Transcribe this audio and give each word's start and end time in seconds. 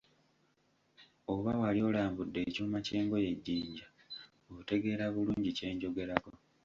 Oba 1.33 1.51
wali 1.61 1.79
olambudde 1.89 2.39
ekyuma 2.47 2.77
ky'engoye 2.85 3.27
e 3.33 3.37
Jjinja, 3.39 3.87
otegeera 4.57 5.05
bulungi 5.13 5.51
kye 5.57 5.69
njogerako. 5.75 6.31